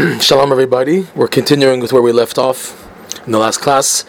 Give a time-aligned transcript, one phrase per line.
[0.20, 1.06] Shalom, everybody.
[1.14, 2.88] We're continuing with where we left off
[3.26, 4.06] in the last class.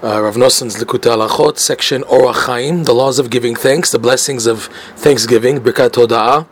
[0.00, 4.46] Uh, Rav Noson's Likutei Halachot, section Orach Chaim, the laws of giving thanks, the blessings
[4.46, 6.46] of thanksgiving, Birkat Toda'ah,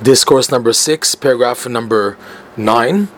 [0.00, 2.16] discourse number six, paragraph number
[2.56, 3.08] nine.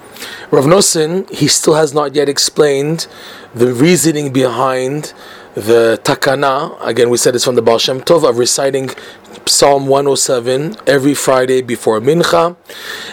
[0.50, 3.06] Rav Noson, he still has not yet explained
[3.54, 5.12] the reasoning behind
[5.58, 8.90] the takana, again we said it's from the Baal Shem Tov, of reciting
[9.46, 12.56] Psalm 107 every Friday before Mincha.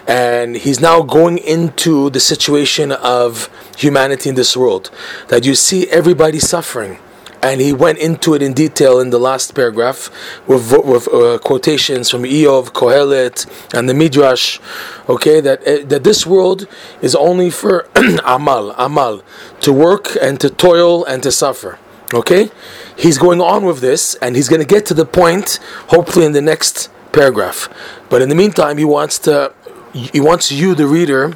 [0.08, 4.92] And he's now going into the situation of humanity in this world.
[5.30, 7.00] That you see everybody suffering.
[7.42, 10.10] And he went into it in detail in the last paragraph
[10.48, 13.46] with, with uh, quotations from Iyov, Kohelet,
[13.78, 14.60] and the Midrash.
[15.08, 16.68] Okay, that uh, that this world
[17.04, 17.88] is only for
[18.26, 19.22] amal, amal,
[19.62, 21.78] to work and to toil and to suffer.
[22.14, 22.52] Okay?
[22.98, 26.32] He's going on with this, and he's going to get to the point, hopefully, in
[26.32, 27.70] the next paragraph.
[28.10, 29.54] But in the meantime, he wants to,
[29.94, 31.34] he wants you, the reader,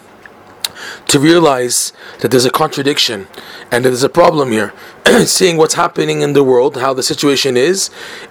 [1.08, 3.28] to realize that there's a contradiction
[3.72, 4.74] and that there's a problem here.
[5.26, 7.90] Seeing what's happening in the world, how the situation is,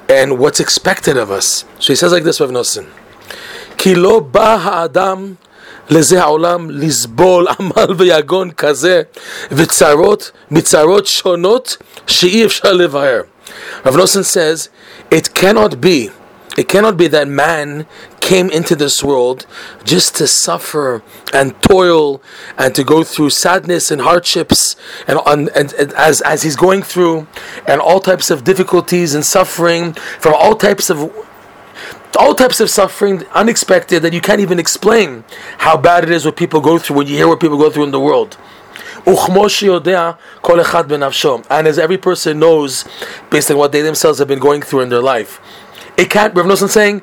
[0.09, 1.65] and what's expected of us.
[1.79, 2.89] So he says like this, Rav Nosson.
[3.77, 5.39] Kilo ba ha'adam
[5.90, 9.02] לזה העולם לסבול עמל ויגון כזה
[9.52, 13.22] וצרות, מצרות שונות שאי אפשר לבאר.
[13.84, 14.70] Rav Nosson says,
[15.12, 16.10] it cannot be,
[16.58, 17.86] it cannot be that man
[18.22, 19.46] came into this world
[19.84, 21.04] just to suffer
[21.34, 22.22] and toil
[22.58, 24.76] and to go through sadness and hardships
[25.08, 27.28] and, and, and, and, as, as he's going through
[27.68, 31.12] and all types of difficulties and suffering from all types of
[32.19, 35.25] all types of suffering, unexpected, that you can't even explain
[35.59, 37.85] how bad it is what people go through when you hear what people go through
[37.85, 38.37] in the world.
[39.07, 39.17] And
[41.67, 42.85] as every person knows,
[43.31, 45.41] based on what they themselves have been going through in their life,
[45.97, 46.35] it can't.
[46.35, 47.03] Rav Nosson saying,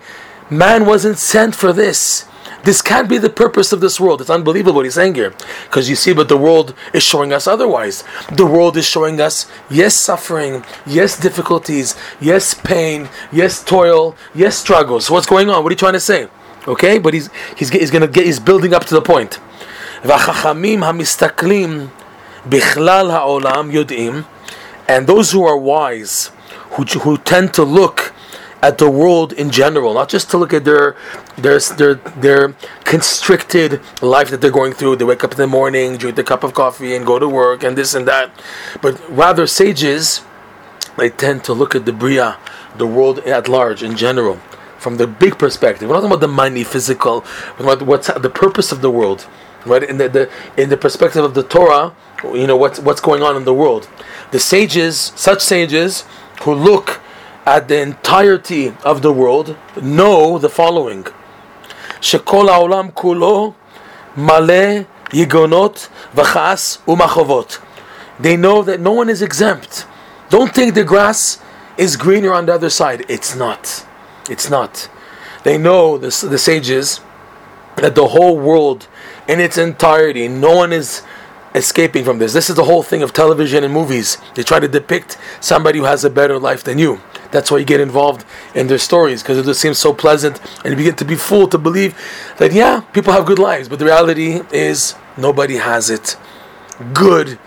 [0.49, 2.27] man wasn't sent for this.
[2.66, 4.21] This can't be the purpose of this world.
[4.21, 5.33] It's unbelievable what he's saying here.
[5.66, 8.03] Because you see, but the world is showing us otherwise.
[8.31, 15.05] The world is showing us, yes, suffering, yes, difficulties, yes, pain, yes, toil, yes, struggles.
[15.05, 15.64] So what's going on?
[15.64, 16.27] What are you trying to say?
[16.67, 19.39] Okay, but he's he's, he's to get he's building up to the point.
[24.87, 26.31] And those who are wise,
[26.71, 28.14] who, who tend to look
[28.65, 30.95] at the world in general, not just to look at their
[31.37, 31.93] their their
[32.26, 32.43] their
[32.83, 34.95] constricted life that they're going through.
[34.95, 37.64] They wake up in the morning, drink their cup of coffee, and go to work,
[37.64, 38.31] and this and that.
[38.81, 40.25] But rather, sages
[40.98, 42.37] they tend to look at the bria,
[42.75, 44.37] the world at large in general,
[44.80, 45.87] from the big perspective.
[45.87, 47.23] We're not talking about the money, physical,
[47.59, 49.27] but what's the purpose of the world,
[49.65, 49.83] right?
[49.83, 50.23] In the, the
[50.58, 51.93] in the perspective of the Torah,
[52.23, 53.87] you know what's what's going on in the world.
[54.31, 56.04] The sages, such sages
[56.42, 56.99] who look
[57.46, 61.05] at the entirety of the world know the following
[62.01, 63.55] Shekol העולם kulo
[64.17, 67.61] male yigonot v'chas umachovot.
[68.18, 69.86] They know that no one is exempt.
[70.30, 71.39] Don't think the grass
[71.77, 73.05] is greener on the other side.
[73.08, 73.86] It's not.
[74.29, 74.89] It's not.
[75.42, 77.01] They know, the, the sages,
[77.77, 78.86] that the whole world
[79.27, 81.02] in its entirety, no one is
[81.55, 82.33] escaping from this.
[82.33, 84.18] This is the whole thing of television and movies.
[84.35, 87.01] They try to depict somebody who has a better life than you.
[87.36, 90.72] That's why you get involved in their stories because it just seems so pleasant, and
[90.72, 91.94] you begin to be fooled to believe
[92.38, 96.16] that yeah, people have good lives, but the reality is nobody has it
[96.94, 97.38] good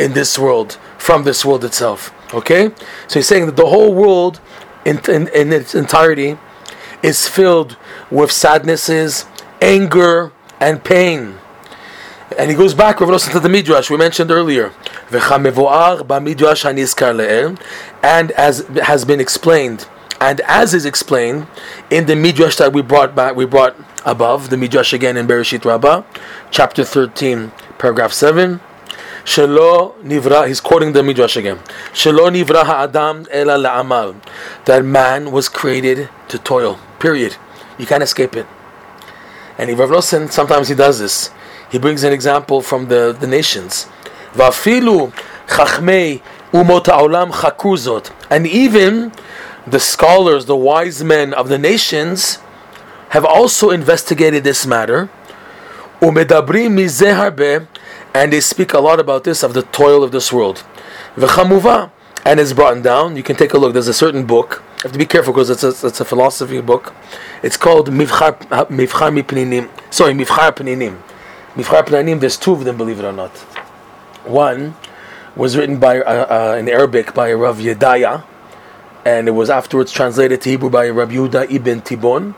[0.00, 2.12] in this world from this world itself.
[2.34, 2.72] Okay,
[3.06, 4.40] so he's saying that the whole world,
[4.84, 6.36] in, in, in its entirety,
[7.00, 7.76] is filled
[8.10, 9.26] with sadnesses,
[9.62, 11.38] anger, and pain.
[12.36, 14.72] And he goes back, Rav to the Midrash we mentioned earlier.
[18.02, 19.88] And as has been explained,
[20.20, 21.46] and as is explained
[21.90, 25.64] in the Midrash that we brought back, we brought above, the Midrash again in Bereshit
[25.64, 26.02] Rabbah,
[26.50, 28.60] chapter 13, paragraph 7.
[29.24, 31.58] Shelo nivra, he's quoting the Midrash again.
[31.92, 34.16] Shelo nivra ha'adam ela la'amal.
[34.64, 37.36] That man was created to toil, period.
[37.78, 38.46] You can't escape it.
[39.58, 41.30] And Rav Nosson, sometimes he does this
[41.70, 43.86] he brings an example from the, the nations.
[44.32, 45.12] Vafilu
[45.48, 48.12] umot ha'olam chakuzot.
[48.30, 49.12] And even
[49.66, 52.38] the scholars, the wise men of the nations,
[53.10, 55.08] have also investigated this matter.
[56.00, 57.66] Umedabrim
[58.14, 60.64] and they speak a lot about this of the toil of this world.
[61.16, 63.16] And it's brought down.
[63.16, 63.72] You can take a look.
[63.72, 64.62] There's a certain book.
[64.82, 66.94] Have to be careful because it's a, it's a philosophy book.
[67.42, 68.38] It's called Mivchar
[68.68, 69.68] Mipninim.
[69.92, 71.00] Sorry, Mivchar Pninim.
[71.54, 73.30] Mifchar Pnanim, there's two of them, believe it or not.
[74.24, 74.76] One
[75.34, 78.24] was written by uh, uh, in Arabic by Rav Yedaya,
[79.04, 82.34] and it was afterwards translated to Hebrew by Rav Yehuda ibn Tibbon,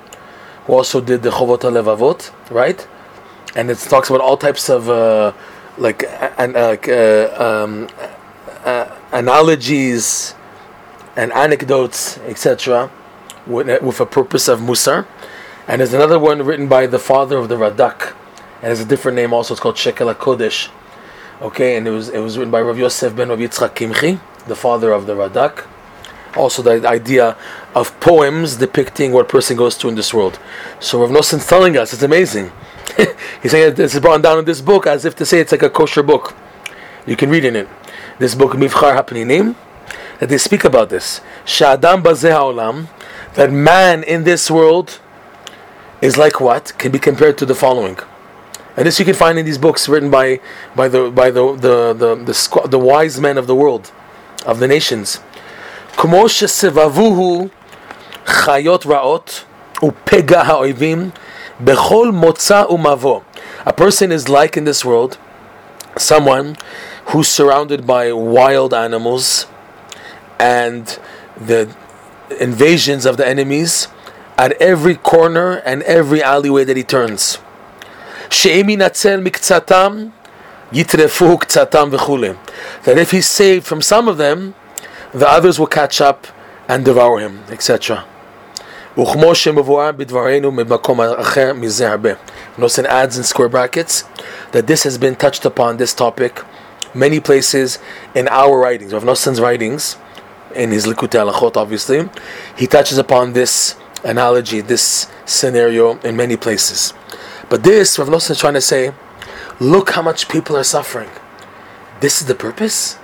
[0.67, 2.87] who also did the Chovot Levavot, right?
[3.55, 5.33] and it talks about all types of uh,
[5.79, 6.05] like
[6.39, 7.89] and like uh, um,
[8.65, 10.35] uh, analogies
[11.19, 12.91] and anecdotes, etc.,
[13.45, 15.05] with, with a purpose of Musar.
[15.67, 18.15] And there's another one written by the father of the Radak,
[18.63, 19.53] and has a different name also.
[19.53, 20.71] It's called Shekel Kodesh.
[21.43, 24.55] Okay, and it was it was written by Rav Yosef ben Rav Yitzchak Kimchi, the
[24.55, 25.67] father of the Radak.
[26.37, 27.37] Also, the idea
[27.75, 30.39] of poems depicting what person goes through in this world.
[30.79, 32.53] So Rav Noson's telling us it's amazing.
[33.43, 35.63] He's saying this is brought down in this book as if to say it's like
[35.63, 36.37] a kosher book.
[37.07, 37.69] You can read in it.
[38.21, 39.57] This book Mivchar Hapninim,
[40.19, 41.21] that they speak about this.
[41.45, 42.89] Sha'adam bazeh haolam,
[43.35, 45.01] that man in this world
[46.01, 46.77] is like what?
[46.79, 47.99] Can be compared to the following.
[48.77, 50.41] And this you can find in these books written by,
[50.77, 53.91] by the by the the the, the, the wise men of the world,
[54.47, 55.21] of the nations.
[58.29, 59.45] chayot raot
[59.81, 61.13] upega ha'oivim
[61.61, 63.25] bechol motza umavo.
[63.67, 65.19] A person is like in this world
[65.97, 66.57] someone
[67.07, 69.47] who's surrounded by wild animals
[70.39, 70.99] and
[71.37, 71.75] the
[72.41, 73.89] invasions of the enemies
[74.37, 77.39] at every corner and every alleyway that he turns.
[82.85, 84.55] That if he's saved from some of them,
[85.13, 86.27] the others will catch up
[86.69, 88.05] and devour him, etc.
[92.57, 94.05] Nosen adds in square brackets
[94.53, 96.43] that this has been touched upon, this topic,
[96.95, 97.79] many places
[98.15, 99.97] in our writings, of Nosen's writings,
[100.55, 102.09] in his Likutei Halachot, obviously,
[102.57, 106.95] he touches upon this analogy, this scenario in many places.
[107.49, 108.93] But this, Rav Nosson is trying to say,
[109.61, 111.11] look how much people are suffering.
[112.01, 112.99] This is the purpose?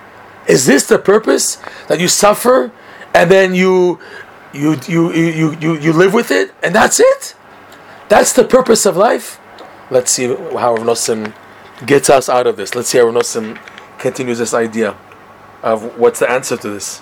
[0.46, 1.56] Is this the purpose
[1.88, 2.70] that you suffer
[3.14, 3.98] and then you
[4.52, 7.34] you you you you, you live with it and that's it?
[8.08, 9.40] That's the purpose of life.
[9.90, 11.34] Let's see how Rav Nosson
[11.86, 12.74] gets us out of this.
[12.74, 13.58] Let's see how Rav Nosson
[13.98, 14.96] continues this idea
[15.62, 17.00] of what's the answer to this.